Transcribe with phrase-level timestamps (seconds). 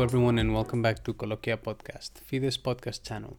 [0.00, 3.36] Hello, everyone, and welcome back to Coloquia Podcast, FIDE's podcast channel.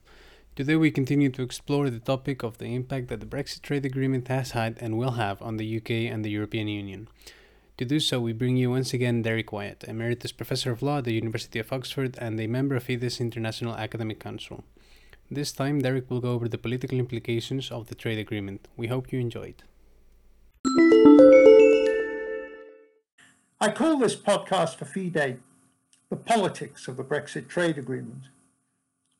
[0.56, 4.28] Today, we continue to explore the topic of the impact that the Brexit trade agreement
[4.28, 7.08] has had and will have on the UK and the European Union.
[7.80, 11.06] To do so, we bring you once again Derrick Wyatt, Emeritus Professor of Law at
[11.06, 14.64] the University of Oxford and a member of FIDE's International Academic Council.
[15.32, 18.68] This time, Derrick will go over the political implications of the trade agreement.
[18.78, 19.64] We hope you enjoy it.
[23.60, 25.40] I call this podcast for FIDE
[26.12, 28.24] the politics of the Brexit trade agreement.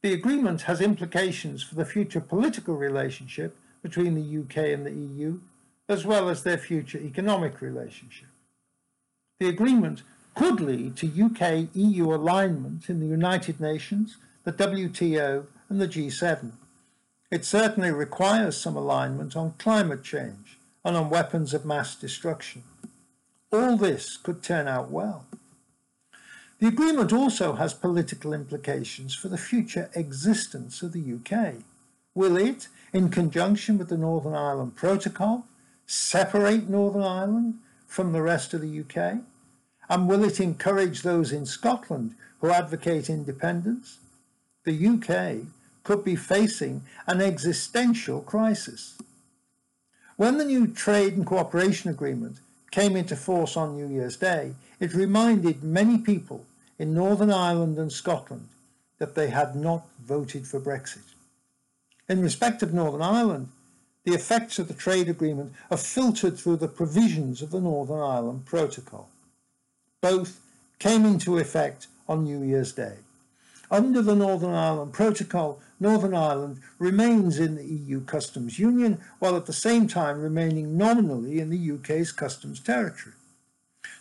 [0.04, 5.40] The agreement has implications for the future political relationship between the UK and the EU,
[5.88, 8.28] as well as their future economic relationship.
[9.40, 10.04] The agreement
[10.36, 16.52] could lead to UK EU alignment in the United Nations, the WTO, and the G7.
[17.32, 22.64] It certainly requires some alignment on climate change and on weapons of mass destruction.
[23.50, 25.26] All this could turn out well.
[26.62, 31.56] The agreement also has political implications for the future existence of the UK.
[32.14, 35.48] Will it, in conjunction with the Northern Ireland Protocol,
[35.88, 37.56] separate Northern Ireland
[37.88, 39.22] from the rest of the UK?
[39.90, 43.98] And will it encourage those in Scotland who advocate independence?
[44.64, 45.48] The UK
[45.84, 49.00] could be facing an existential crisis.
[50.16, 52.38] When the new trade and cooperation agreement
[52.70, 56.46] came into force on New Year's Day, it reminded many people
[56.82, 58.48] in Northern Ireland and Scotland
[58.98, 61.14] that they had not voted for Brexit.
[62.10, 63.50] In respect of Northern Ireland,
[64.04, 68.48] the effects of the trade agreement are filtered through the provisions of the Northern Ireland
[68.48, 69.10] Protocol.
[70.02, 70.42] Both
[70.80, 72.96] came into effect on New Year's Day.
[73.70, 79.46] Under the Northern Ireland Protocol, Northern Ireland remains in the EU customs union while at
[79.46, 83.14] the same time remaining nominally in the UK's customs territory.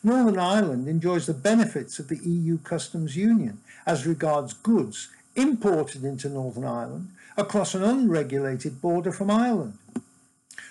[0.02, 6.28] Northern Ireland enjoys the benefits of the EU customs union as regards goods imported into
[6.28, 9.76] Northern Ireland across an unregulated border from Ireland.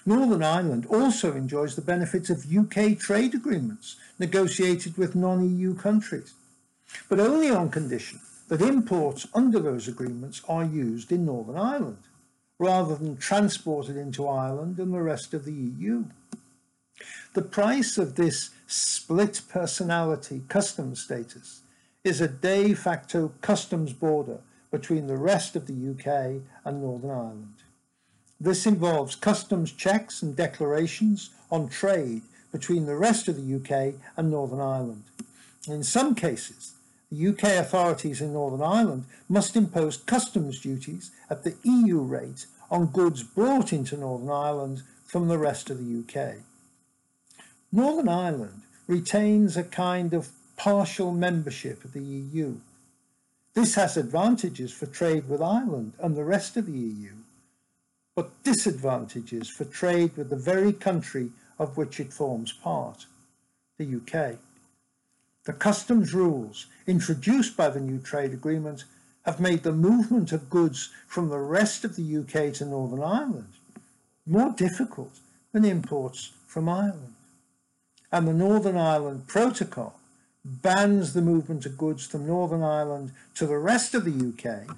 [0.05, 6.33] Northern Ireland also enjoys the benefits of UK trade agreements negotiated with non-EU countries,
[7.07, 12.03] but only on condition that imports under those agreements are used in Northern Ireland,
[12.57, 16.05] rather than transported into Ireland and the rest of the EU.
[17.33, 21.61] The price of this split personality customs status
[22.03, 27.55] is a de facto customs border between the rest of the UK and Northern Ireland.
[28.39, 32.21] This involves customs checks and declarations on trade
[32.51, 35.03] between the rest of the UK and Northern Ireland.
[35.67, 36.73] In some cases,
[37.11, 42.85] the UK authorities in Northern Ireland must impose customs duties at the EU rate on
[42.85, 46.43] goods brought into Northern Ireland from the rest of the UK.
[47.71, 52.55] Northern Ireland retains a kind of partial membership of the EU.
[53.53, 57.13] This has advantages for trade with Ireland and the rest of the EU,
[58.15, 63.05] but disadvantages for trade with the very country of which it forms part,
[63.77, 64.37] the UK.
[65.45, 68.83] The customs rules introduced by the new trade agreement
[69.25, 73.53] have made the movement of goods from the rest of the UK to Northern Ireland
[74.25, 75.19] more difficult
[75.51, 77.15] than imports from Ireland.
[78.11, 79.99] And the Northern Ireland Protocol
[80.43, 84.75] bans the movement of goods from Northern Ireland to the rest of the UK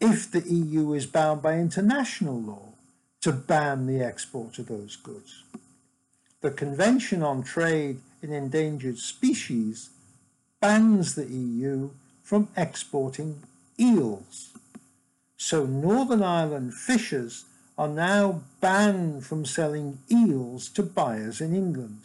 [0.00, 2.72] if the EU is bound by international law
[3.20, 5.44] to ban the export of those goods.
[6.40, 9.90] The Convention on Trade in Endangered Species
[10.60, 11.90] bans the EU
[12.24, 13.42] from exporting
[13.78, 14.50] eels.
[15.36, 17.44] So Northern Ireland fishers
[17.78, 22.00] are now banned from selling eels to buyers in England,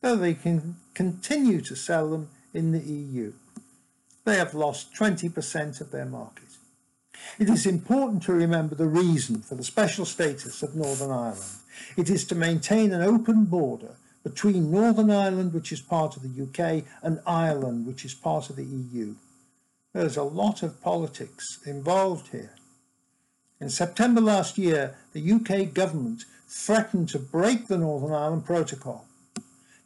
[0.00, 3.32] though they can continue to sell them in the EU.
[4.24, 6.44] They have lost 20% of their market.
[7.38, 11.58] It is important to remember the reason for the special status of Northern Ireland.
[11.96, 16.42] It is to maintain an open border between Northern Ireland, which is part of the
[16.42, 19.14] UK, and Ireland, which is part of the EU.
[19.92, 22.54] There's a lot of politics involved here.
[23.60, 29.06] In September last year, the UK government threatened to break the Northern Ireland Protocol.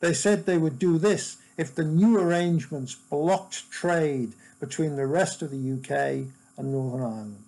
[0.04, 5.40] They said they would do this if the new arrangements blocked trade between the rest
[5.40, 6.28] of the UK
[6.58, 7.44] and Northern Ireland.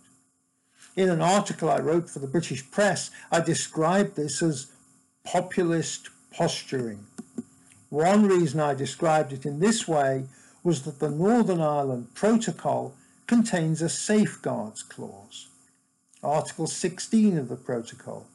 [0.96, 4.68] In an article I wrote for the British press, I described this as
[5.22, 7.04] populist posturing.
[7.90, 10.24] One reason I described it in this way
[10.64, 12.94] was that the Northern Ireland Protocol
[13.26, 15.48] contains a safeguards clause.
[16.22, 18.26] Article 16 of the Protocol.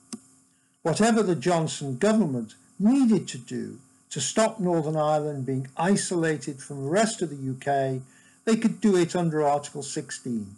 [0.84, 3.80] Whatever the Johnson government needed to do
[4.12, 8.02] to stop Northern Ireland being isolated from the rest of the UK,
[8.46, 10.56] they could do it under Article 16,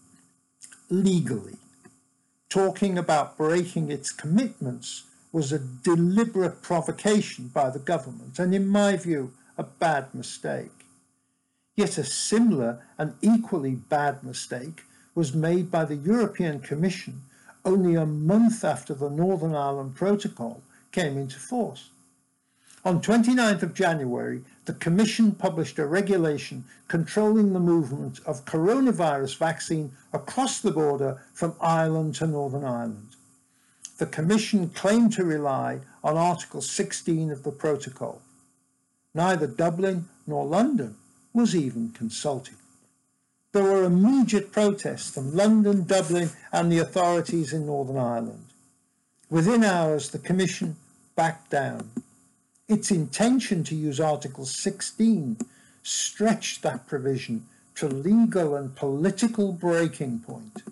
[0.90, 1.58] legally.
[2.50, 8.98] Talking about breaking its commitments was a deliberate provocation by the government, and in my
[8.98, 10.86] view, a bad mistake.
[11.76, 14.84] Yet a similar and equally bad mistake
[15.16, 17.22] was made by the European Commission
[17.66, 20.62] only a month after the Northern Ireland Protocol
[20.92, 21.90] came into force.
[22.86, 29.94] On 29th of January, the Commission published a regulation controlling the movement of coronavirus vaccine
[30.12, 33.16] across the border from Ireland to Northern Ireland.
[34.00, 38.22] The Commission claimed to rely on Article 16 of the Protocol.
[39.14, 40.96] Neither Dublin nor London
[41.34, 42.56] was even consulted.
[43.54, 48.46] There were immediate protests from London, Dublin, and the authorities in Northern Ireland.
[49.30, 50.76] Within hours, the Commission
[51.16, 51.92] backed down.
[52.68, 55.38] Its intention to use Article 16
[55.84, 57.46] stretched that provision
[57.76, 60.64] to legal and political breaking point.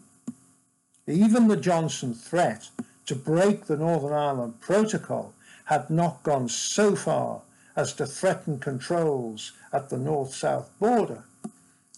[1.05, 2.69] Even the Johnson threat
[3.07, 5.33] to break the Northern Ireland Protocol
[5.65, 7.41] had not gone so far
[7.75, 11.23] as to threaten controls at the north south border.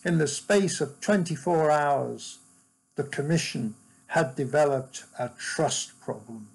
[0.03, 2.39] In the space of 24 hours,
[2.95, 3.75] the Commission
[4.07, 6.47] had developed a trust problem.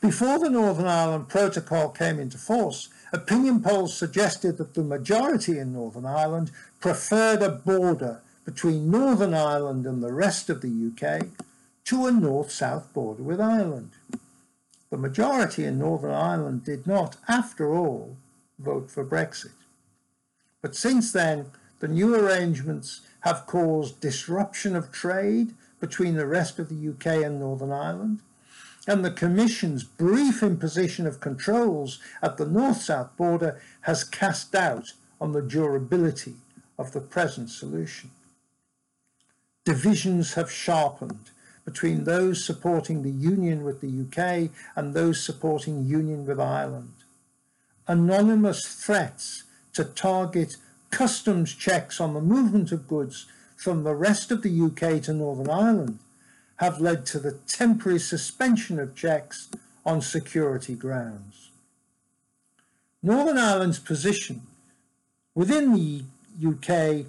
[0.00, 5.74] Before the Northern Ireland Protocol came into force, opinion polls suggested that the majority in
[5.74, 6.50] Northern Ireland
[6.80, 11.26] preferred a border between Northern Ireland and the rest of the UK
[11.84, 13.90] to a north-south border with Ireland.
[14.88, 18.16] The majority in Northern Ireland did not, after all,
[18.58, 19.52] vote for Brexit.
[20.62, 21.50] But since then,
[21.80, 27.38] the new arrangements have caused disruption of trade between the rest of the UK and
[27.38, 28.20] Northern Ireland,
[28.86, 35.32] and the Commission's brief imposition of controls at the north-south border has cast doubt on
[35.32, 36.34] the durability
[36.78, 38.10] of the present solution.
[39.64, 41.30] Divisions have sharpened
[41.64, 46.94] between those supporting the union with the UK and those supporting union with Ireland.
[47.86, 49.44] Anonymous threats
[49.74, 50.56] to target
[50.90, 55.50] customs checks on the movement of goods from the rest of the UK to Northern
[55.50, 55.98] Ireland
[56.60, 59.48] have led to the temporary suspension of checks
[59.86, 61.48] on security grounds.
[63.02, 64.42] Northern Ireland's position
[65.34, 66.04] within the
[66.46, 67.06] UK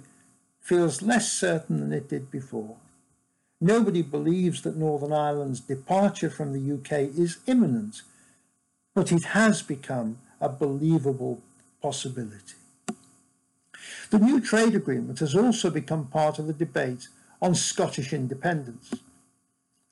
[0.62, 2.76] feels less certain than it did before.
[3.60, 8.00] Nobody believes that Northern Ireland's departure from the UK is imminent,
[8.94, 11.42] but it has become a believable
[11.82, 12.54] possibility.
[14.08, 17.08] The new trade agreement has also become part of the debate
[17.42, 18.94] on Scottish independence.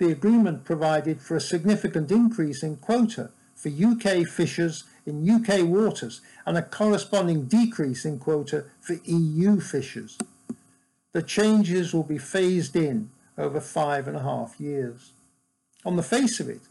[0.01, 6.23] The agreement provided for a significant increase in quota for UK fishers in UK waters
[6.47, 10.17] and a corresponding decrease in quota for EU fishers.
[11.13, 15.13] The changes will be phased in over five and a half years.
[15.85, 16.63] On the face of it,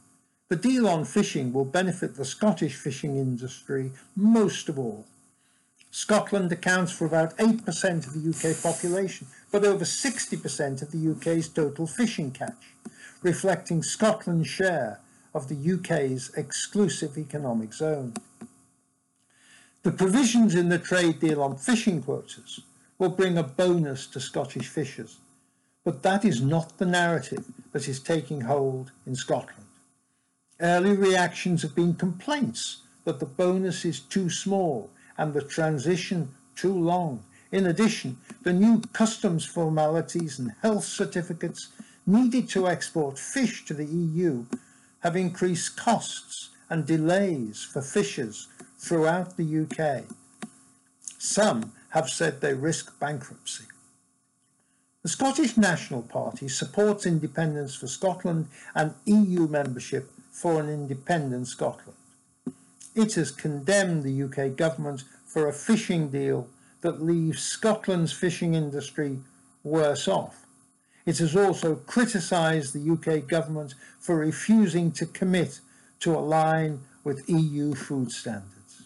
[0.47, 5.05] the deal on fishing will benefit the Scottish fishing industry most of all.
[5.91, 11.47] Scotland accounts for about 8% of the UK population, but over 60% of the UK's
[11.47, 12.73] total fishing catch,
[13.21, 14.99] reflecting Scotland's share
[15.33, 18.13] of the UK's exclusive economic zone.
[19.83, 22.61] The provisions in the trade deal on fishing quotas
[22.97, 25.17] will bring a bonus to Scottish fishers,
[25.85, 29.65] but that is not the narrative that is taking hold in Scotland.
[30.59, 36.73] Early reactions have been complaints that the bonus is too small and the transition too
[36.73, 37.23] long.
[37.51, 41.69] In addition, the new customs formalities and health certificates
[42.09, 44.45] needed to export fish to the EU
[45.01, 48.47] have increased costs and delays for fishers
[48.77, 50.03] throughout the UK.
[51.17, 53.65] Some have said they risk bankruptcy.
[55.03, 61.97] The Scottish National Party supports independence for Scotland and EU membership for an independent Scotland.
[62.95, 66.49] It has condemned the UK government for a fishing deal
[66.81, 69.19] that leaves Scotland's fishing industry
[69.63, 70.45] worse off.
[71.09, 75.59] It has also criticised the UK government for refusing to commit
[76.01, 78.83] to align with EU food standards.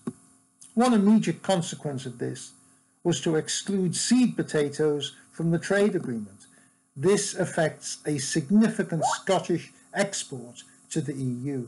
[0.73, 2.53] One immediate consequence of this
[3.03, 6.45] was to exclude seed potatoes from the trade agreement.
[6.95, 11.67] This affects a significant Scottish export to the EU.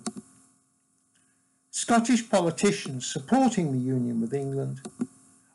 [1.70, 4.80] Scottish politicians supporting the union with England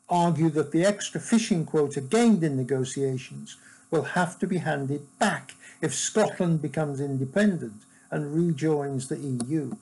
[0.07, 3.57] argue that the extra fishing quota gained in negotiations
[3.91, 9.75] will have to be handed back if Scotland becomes independent and rejoins the EU.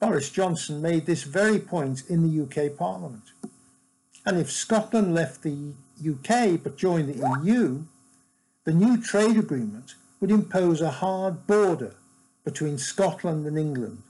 [0.00, 3.32] Boris Johnson made this very point in the UK Parliament.
[4.24, 5.72] And if Scotland left the
[6.04, 7.84] UK but joined the EU,
[8.64, 11.94] the new trade agreement would impose a hard border
[12.44, 14.02] between Scotland and England,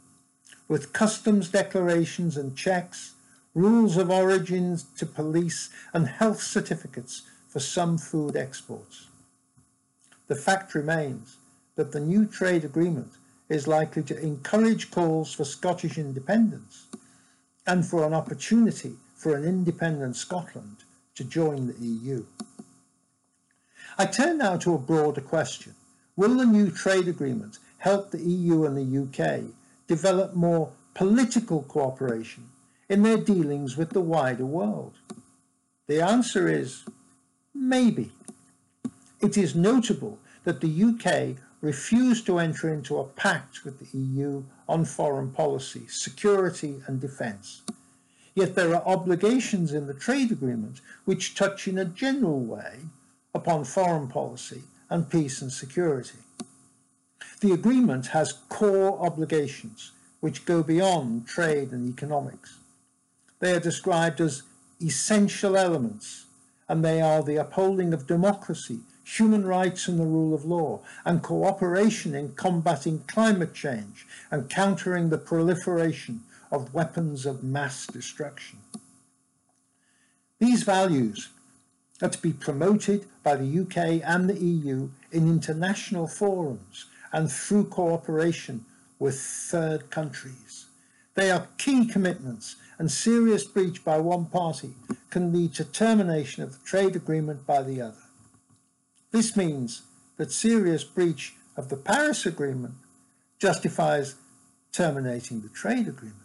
[0.68, 3.12] with customs declarations and checks,
[3.54, 7.22] rules of origins to police, and health certificates
[7.56, 9.06] for some food exports.
[10.26, 11.38] The fact remains
[11.76, 13.12] that the new trade agreement
[13.48, 16.84] is likely to encourage calls for Scottish independence
[17.66, 20.84] and for an opportunity for an independent Scotland
[21.14, 22.26] to join the EU.
[23.96, 25.72] I turn now to a broader question.
[26.14, 29.44] Will the new trade agreement help the EU and the UK
[29.86, 32.50] develop more political cooperation
[32.90, 34.92] in their dealings with the wider world?
[35.86, 36.84] The answer is
[37.56, 38.12] maybe.
[39.20, 44.44] It is notable that the UK refused to enter into a pact with the EU
[44.68, 47.62] on foreign policy, security and defence.
[48.34, 52.80] Yet there are obligations in the trade agreement which touch in a general way
[53.34, 56.18] upon foreign policy and peace and security.
[57.40, 62.58] The agreement has core obligations which go beyond trade and economics.
[63.40, 64.42] They are described as
[64.80, 66.25] essential elements,
[66.68, 71.22] and they are the upholding of democracy, human rights and the rule of law, and
[71.22, 76.20] cooperation in combating climate change and countering the proliferation
[76.50, 78.58] of weapons of mass destruction.
[80.38, 81.28] These values
[82.02, 87.64] are to be promoted by the UK and the EU in international forums and through
[87.64, 88.64] cooperation
[88.98, 90.66] with third countries.
[91.14, 94.74] They are key commitments and serious breach by one party
[95.10, 98.02] can lead to termination of the trade agreement by the other.
[99.12, 99.82] This means
[100.16, 102.74] that serious breach of the Paris Agreement
[103.38, 104.16] justifies
[104.72, 106.20] terminating the trade agreement.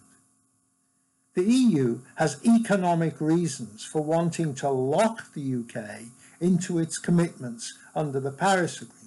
[1.34, 6.02] The EU has economic reasons for wanting to lock the UK
[6.42, 8.98] into its commitments under the Paris Agreement.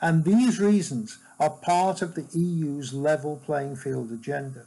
[0.00, 4.66] And these reasons are part of the EU's level playing field agenda.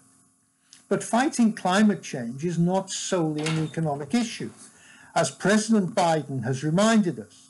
[0.89, 4.49] But fighting climate change is not solely an economic issue,
[5.15, 7.49] as President Biden has reminded us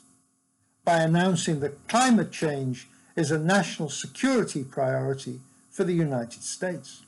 [0.84, 7.02] by announcing that climate change is a national security priority for the United States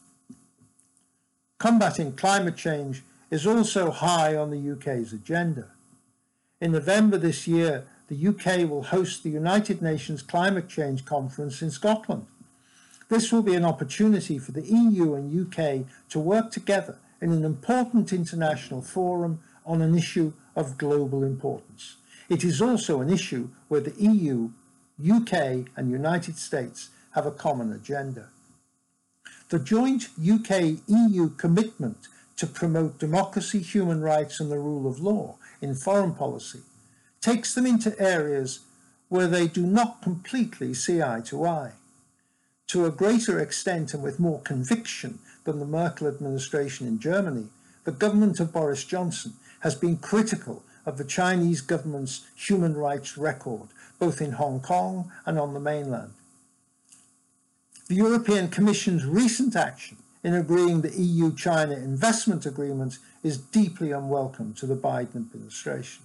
[1.62, 5.69] combating climate change is also high on the UK's agenda.
[6.61, 11.71] In November this year, the UK will host the United Nations Climate Change Conference in
[11.71, 12.27] Scotland.
[13.12, 17.45] This will be an opportunity for the EU and UK to work together in an
[17.45, 21.97] important international forum on an issue of global importance.
[22.31, 24.49] It is also an issue where the EU,
[24.99, 28.28] UK and United States have a common agenda.
[29.50, 35.75] The joint UK-EU commitment to promote democracy, human rights and the rule of law in
[35.75, 36.61] foreign policy
[37.21, 38.61] takes them into areas
[39.11, 41.73] where they do not completely see eye to eye.
[42.73, 47.49] To a greater extent and with more conviction than the Merkel administration in Germany,
[47.85, 53.69] the government of Boris Johnson has been critical of the Chinese government's human rights record,
[53.99, 56.14] both in Hong Kong and on the mainland.
[57.88, 64.64] The European Commission's recent action in agreeing the EU-China investment agreement is deeply unwelcome to
[64.64, 66.05] the Biden administration.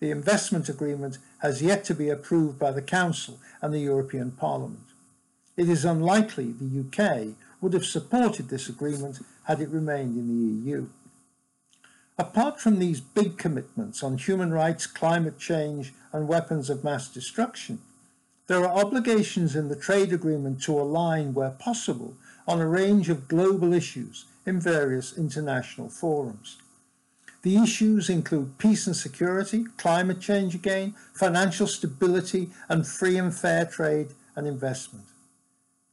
[0.00, 4.85] The investment agreement has yet to be approved by the Council and the European Parliament.
[5.56, 10.70] It is unlikely the UK would have supported this agreement had it remained in the
[10.70, 10.88] EU.
[12.18, 17.78] Apart from these big commitments on human rights, climate change and weapons of mass destruction,
[18.46, 22.14] there are obligations in the trade agreement to align where possible
[22.46, 26.58] on a range of global issues in various international forums.
[27.42, 33.64] The issues include peace and security, climate change again, financial stability, and free and fair
[33.64, 35.06] trade and investment.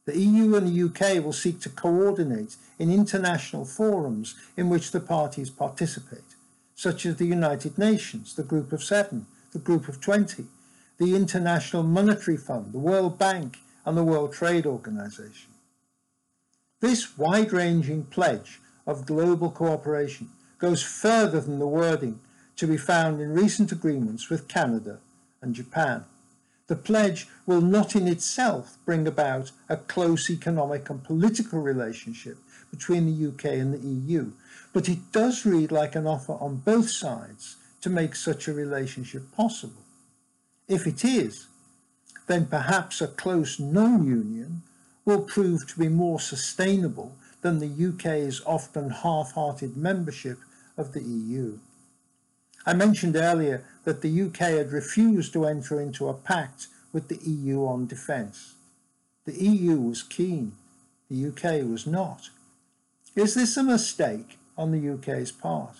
[0.06, 5.00] The EU and the UK will seek to coordinate in international forums in which the
[5.00, 6.34] parties participate,
[6.74, 10.44] such as the United Nations, the Group of Seven, the Group of Twenty,
[10.98, 15.50] the International Monetary Fund, the World Bank, and the World Trade Organization.
[16.80, 22.20] This wide-ranging pledge of global cooperation goes further than the wording
[22.56, 24.98] to be found in recent agreements with Canada
[25.40, 26.04] and Japan.
[26.66, 32.38] The pledge will not in itself bring about a close economic and political relationship
[32.70, 34.32] between the UK and the EU,
[34.72, 39.30] but it does read like an offer on both sides to make such a relationship
[39.32, 39.82] possible.
[40.66, 41.46] If it is,
[42.26, 44.62] then perhaps a close non-union
[45.04, 50.38] will prove to be more sustainable than the UK's often half-hearted membership
[50.78, 51.58] of the EU.
[52.66, 57.18] I mentioned earlier that the UK had refused to enter into a pact with the
[57.28, 58.54] EU on defence.
[59.26, 60.52] The EU was keen,
[61.10, 62.30] the UK was not.
[63.14, 65.76] Is this a mistake on the UK's part?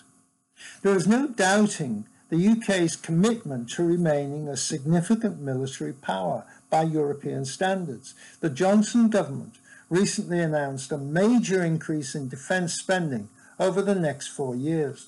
[0.81, 7.45] There is no doubting the UK's commitment to remaining a significant military power by European
[7.45, 8.13] standards.
[8.39, 9.55] The Johnson government
[9.89, 15.07] recently announced a major increase in defence spending over the next four years.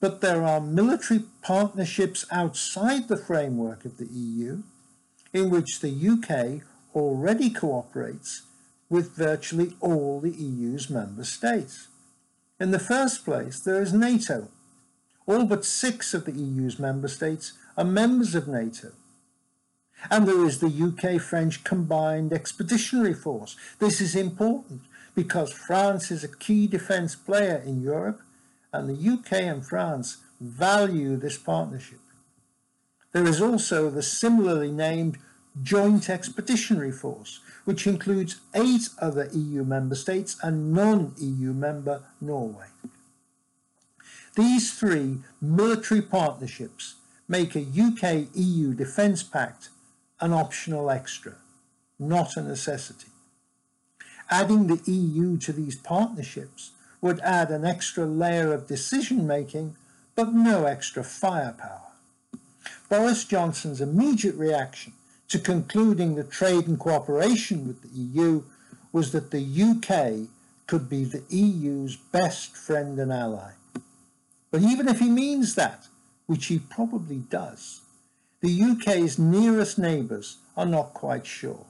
[0.00, 4.62] But there are military partnerships outside the framework of the EU
[5.32, 6.62] in which the UK
[6.94, 8.42] already cooperates
[8.88, 11.88] with virtually all the EU's member states.
[12.60, 14.48] In the first place, there is NATO.
[15.26, 18.92] All but six of the EU's member states are members of NATO.
[20.10, 23.56] And there is the UK French Combined Expeditionary Force.
[23.78, 24.82] This is important
[25.14, 28.20] because France is a key defence player in Europe,
[28.72, 32.00] and the UK and France value this partnership.
[33.12, 35.18] There is also the similarly named
[35.62, 42.66] Joint Expeditionary Force, which includes eight other EU member states and non EU member Norway.
[44.34, 46.96] These three military partnerships
[47.26, 49.70] make a UK EU defence pact
[50.20, 51.36] an optional extra,
[51.98, 53.08] not a necessity.
[54.30, 56.72] Adding the EU to these partnerships
[57.06, 59.76] would add an extra layer of decision making,
[60.16, 61.92] but no extra firepower.
[62.88, 64.92] Boris Johnson's immediate reaction
[65.28, 68.42] to concluding the trade and cooperation with the EU
[68.92, 70.28] was that the UK
[70.66, 73.52] could be the EU's best friend and ally.
[74.50, 75.86] But even if he means that,
[76.26, 77.82] which he probably does,
[78.40, 81.66] the UK's nearest neighbours are not quite sure.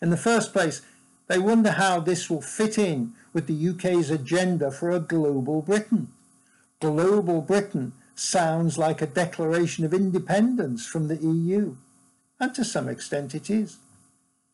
[0.00, 0.82] In the first place,
[1.28, 6.08] they wonder how this will fit in with the UK's agenda for a global Britain.
[6.80, 11.76] Global Britain sounds like a declaration of independence from the EU,
[12.38, 13.78] and to some extent it is.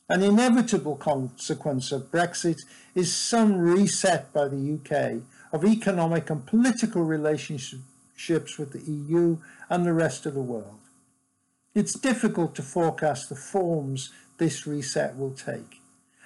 [0.08, 2.60] An inevitable consequence of Brexit
[2.94, 9.84] is some reset by the UK of economic and political relationships with the EU and
[9.84, 10.78] the rest of the world.
[11.74, 15.81] It's difficult to forecast the forms this reset will take.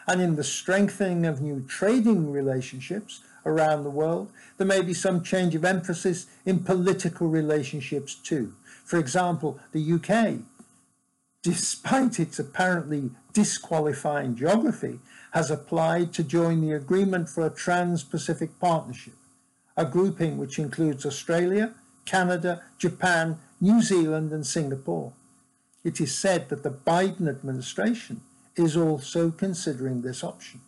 [0.07, 5.23] And in the strengthening of new trading relationships around the world, there may be some
[5.23, 8.55] change of emphasis in political relationships too.
[8.85, 10.41] For example, the UK,
[11.43, 15.01] despite its apparently disqualifying geography,
[15.33, 19.15] has applied to join the Agreement for a Trans-Pacific Partnership,
[19.77, 25.13] a grouping which includes Australia, Canada, Japan, New Zealand and Singapore
[25.87, 28.21] it is said that the Biden administration
[28.57, 30.61] is also considering this option.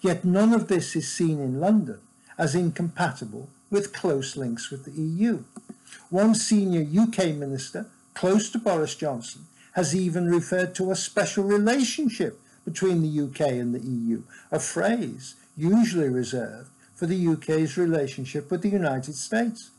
[0.00, 1.98] Yet none of this is seen in London
[2.38, 5.44] as incompatible with close links with the EU.
[6.08, 9.42] One senior UK minister, close to Boris Johnson,
[9.74, 15.34] has even referred to a special relationship between the UK and the EU, a phrase
[15.56, 19.70] usually reserved for the UK's relationship with the United States.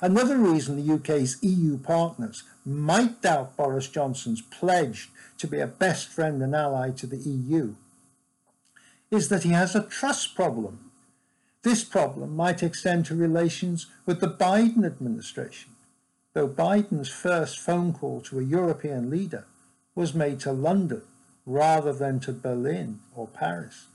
[0.00, 6.08] Another reason the UK's EU partners might doubt Boris Johnson's pledge to be a best
[6.08, 7.74] friend and ally to the EU
[9.10, 10.90] is that he has a trust problem.
[11.62, 15.72] This problem might extend to relations with the Biden administration,
[16.32, 19.46] though Biden's first phone call to a European leader
[19.94, 21.02] was made to London
[21.44, 23.86] rather than to Berlin or Paris.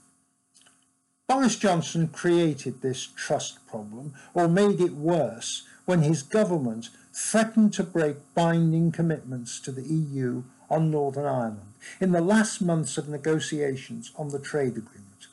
[1.27, 7.83] Boris Johnson created this trust problem or made it worse when his government threatened to
[7.83, 14.11] break binding commitments to the EU on Northern Ireland in the last months of negotiations
[14.17, 15.27] on the trade agreement.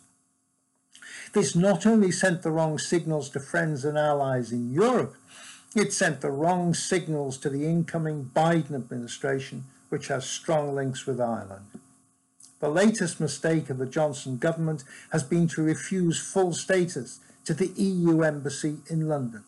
[1.32, 5.16] This not only sent the wrong signals to friends and allies in Europe,
[5.74, 11.20] it sent the wrong signals to the incoming Biden administration, which has strong links with
[11.20, 11.64] Ireland.
[12.60, 17.68] The latest mistake of the Johnson government has been to refuse full status to the
[17.68, 19.42] EU embassy in London.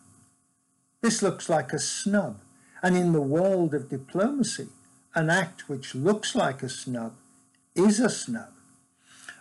[1.05, 2.39] This looks like a snub,
[2.81, 4.69] and in the world of diplomacy,
[5.13, 7.13] an act which looks like a snub
[7.75, 8.49] is a snub.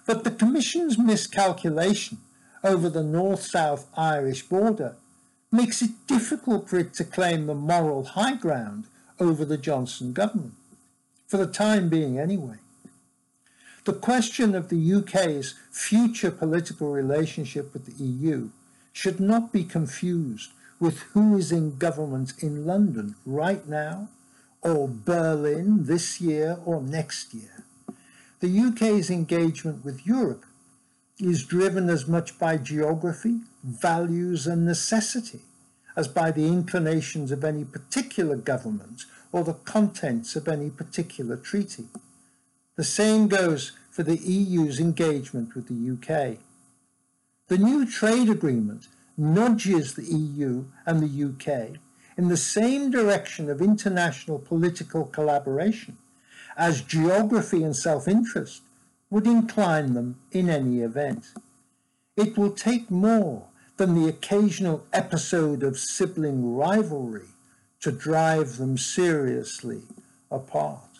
[0.04, 2.18] But the Commission's miscalculation
[2.62, 4.96] over the north-south Irish border
[5.50, 8.84] makes it difficult for it to claim the moral high ground
[9.18, 10.56] over the Johnson government,
[11.26, 12.58] for the time being anyway.
[13.86, 18.50] The question of the UK's future political relationship with the EU
[18.92, 20.50] should not be confused
[20.84, 24.06] with who is in government in London right now,
[24.60, 27.64] or Berlin this year or next year.
[28.40, 30.44] The UK's engagement with Europe
[31.18, 35.40] is driven as much by geography, values, and necessity
[35.96, 41.86] as by the inclinations of any particular government or the contents of any particular treaty.
[42.76, 46.40] The same goes for the EU's engagement with the UK.
[47.48, 51.78] The new trade agreement nudges the EU and the UK
[52.16, 55.96] in the same direction of international political collaboration
[56.56, 58.62] as geography and self interest
[59.10, 61.32] would incline them in any event.
[62.16, 63.44] It will take more
[63.76, 67.26] than the occasional episode of sibling rivalry
[67.80, 69.82] to drive them seriously
[70.30, 70.93] apart.